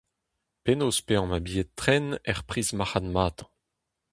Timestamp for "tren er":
1.79-2.39